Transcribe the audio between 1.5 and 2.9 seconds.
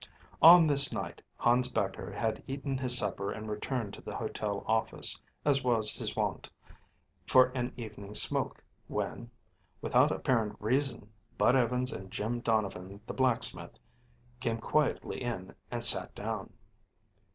Becher had eaten